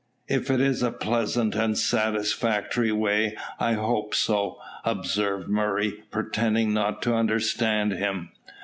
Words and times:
"If 0.27 0.49
it 0.49 0.59
is 0.59 0.81
a 0.81 0.89
pleasant 0.89 1.53
and 1.53 1.77
satisfactory 1.77 2.91
way, 2.91 3.37
I 3.59 3.73
hope 3.73 4.15
so," 4.15 4.57
observed 4.83 5.47
Murray, 5.47 5.91
pretending 6.09 6.73
not 6.73 7.03
to 7.03 7.13
understand 7.13 7.91
him. 7.91 8.31